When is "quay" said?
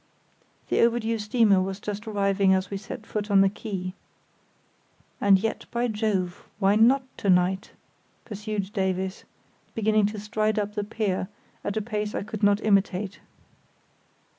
3.49-3.93